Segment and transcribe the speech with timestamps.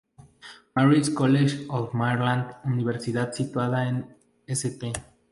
[0.75, 4.15] Mary’s College of Maryland, universidad situada en
[4.47, 4.91] St.